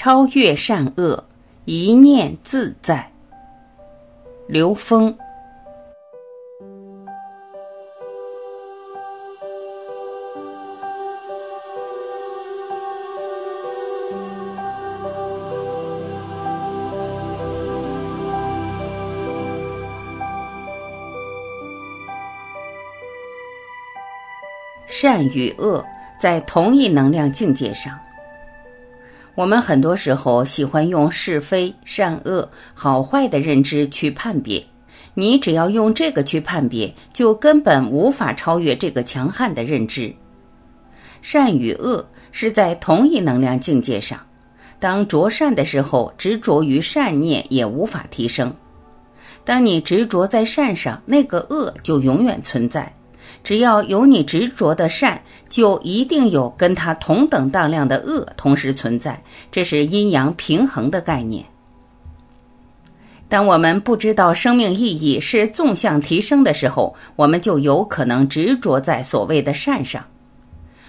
[0.00, 1.24] 超越善恶，
[1.64, 3.10] 一念自在。
[4.46, 5.12] 刘峰。
[24.86, 25.84] 善与恶
[26.20, 27.98] 在同一能量境界上。
[29.38, 34.60] 我们很多时候喜欢用是非、善恶、好坏的认知去判别，
[35.14, 40.12] 你只要用这个去判别，就根本无法超越这个强悍的认知。
[41.22, 44.18] 善与恶是在同一能量境界上，
[44.80, 48.50] 当着善的时候，执着于善念也无法提升；
[49.44, 52.92] 当你执着在善上，那个恶就永远存在。
[53.42, 59.20] 只要有你执着的善，就一定有跟它同等当量的恶同时存在。
[59.50, 61.44] 这是阴阳平衡的概念。
[63.28, 70.02] 当我们不知道生命意义是纵向提升的时候，我们就有可能执着在所谓的善上。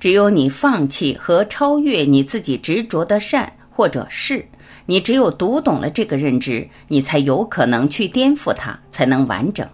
[0.00, 4.44] 只有你放弃和超越你自己执着的善或者是，
[4.86, 9.68] 你只有读懂了这个认知，你才有可能去颠覆它，才能完整。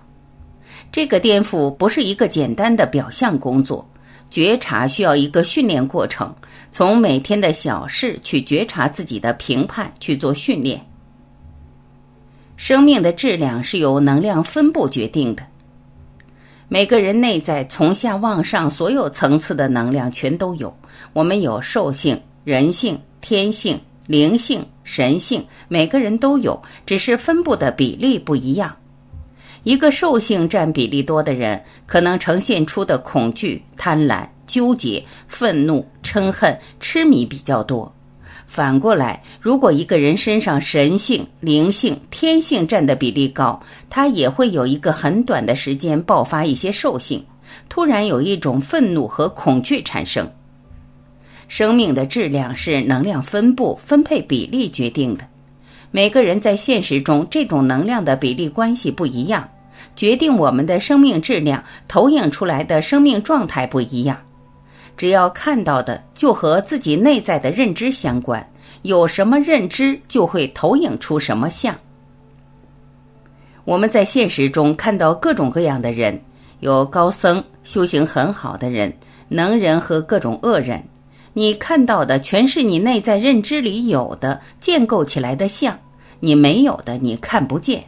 [0.91, 3.89] 这个颠覆不是一个简单的表象工作，
[4.31, 6.34] 觉察需要一个训练过程，
[6.70, 10.84] 从每天的小事去觉察自己的评判去做训练。
[12.56, 15.42] 生命的质量是由能量分布决定的，
[16.69, 20.77] 每个人内在从下往上所有层次的能量全都有，
[21.12, 28.75] 我们有兽性、人性、天性、灵性、神性，每个人都有，只是分布的比例不一样。
[29.62, 37.92] 一个兽性占比例多的人，可能呈现出的恐惧、贪婪、纠结、愤怒、嗔恨、痴迷比较多。
[38.46, 47.22] 反过来，如果一个人身上神性、灵性、天性占的比例高，他也会有一个很短的时间爆发一些兽性，
[47.68, 50.26] 突然有一种愤怒和恐惧产生。
[51.47, 55.24] 生命的质量是能量分布分配比例决定的，
[55.91, 59.49] 每个人在现实中这种能量的比例关系不一样。
[59.97, 64.16] 决定我们的生命质量，投影出来的生命状态不一样。
[64.97, 68.44] 只要看到的就和自己内在的认知相关，
[68.82, 71.75] 有什么认知就会投影出什么相。
[73.65, 76.21] 我们在现实中看到各种各样的人，
[76.60, 78.93] 有高僧、修行很好的人、
[79.28, 80.82] 能人和各种恶人。
[81.33, 85.78] 你看到的全是你内在认知里有的建构起来的像，
[86.21, 87.84] 你没有的你看不见。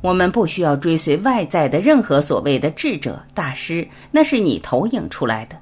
[0.00, 5.56] 我们不需要追随外在的任何所谓的智者大师，那是你投影出来的。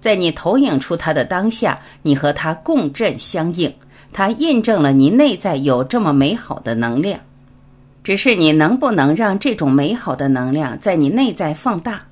[0.00, 3.72] 在你投影出他的当下，你和他共振相应，
[4.12, 7.18] 他印证了你内在有这么美好的能量。
[8.02, 12.02] 只是你能不能让这种美好的能量在你内在放大？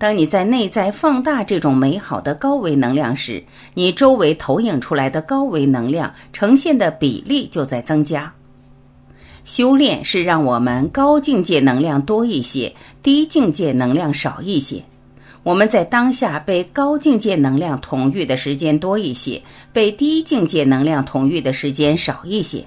[0.00, 3.44] 当你在内在放大这种美好的高维能量时，
[3.74, 8.32] 你周围投影出来的高维能量呈现的比例就在增加。
[9.44, 14.82] 修炼是让我们高境界能量多一些，低境界能量少一些。
[15.42, 22.66] 我们在当下被高境界能量统御的时间多一些，被低境界能量统御的时间少一些。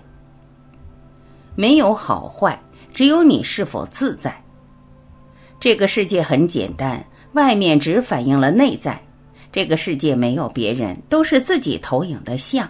[1.55, 2.61] 没有好坏，
[2.93, 4.39] 只有你是否自在。
[5.59, 8.99] 这个世界很简单，外面只反映了内在。
[9.51, 12.67] 这个世界没有别人，都是自己投影的像。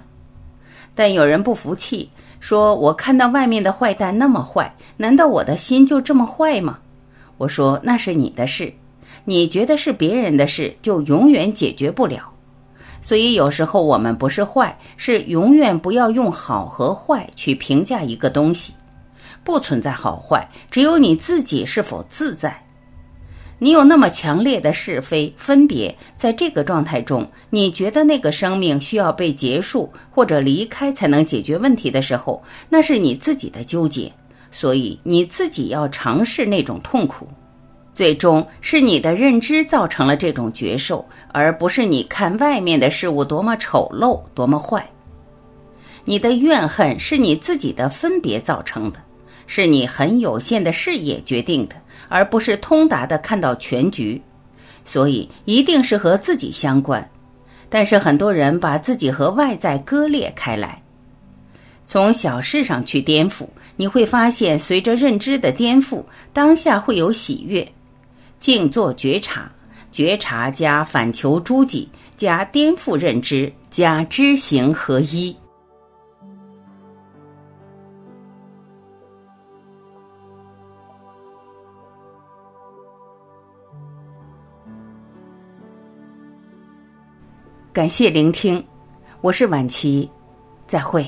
[0.94, 2.10] 但有人不服气。
[2.40, 6.78] 说：“我看到外面的坏蛋那么坏，难道我的心就这么坏吗？”
[7.40, 8.74] 我说：“那是你的事，
[9.24, 12.30] 你觉得是别人的事，就永远解决不了。
[13.02, 18.74] 所以有时候我们不是坏，是永远不要用好和坏去评价一个东西，
[19.42, 22.62] 不存在好坏，只有你自己是否自在。”
[23.64, 34.12] 你有那么强烈的是非分别，在这个状态中，你觉得那个生命需要被结束或者离开才能解决问题的时候，那是你自己的纠结，
[34.52, 37.26] 所以你自己要尝试那种痛苦。
[37.96, 44.86] 最终是你的认知造成了这种绝受，而不是你看外面的事物多么丑陋、多么坏。
[46.04, 49.00] 你的怨恨是你自己的分别造成的，
[49.48, 51.76] 是你很有限的视野决定的。
[52.10, 54.22] 而不是通达的看到全局，
[54.86, 57.10] 所以一定是和自己相关。
[57.70, 60.80] 但是很多人把自己和外在割裂开来，
[61.88, 67.68] 从小事上去颠覆，你会发现，随着认知的颠覆，当下会有喜悦。
[68.40, 69.52] 静坐觉察，
[69.92, 75.36] 觉察加反求诸己加颠覆认知加知行合一。
[87.74, 88.64] 感谢聆听，
[89.22, 90.08] 我是晚琪，
[90.68, 91.04] 再会。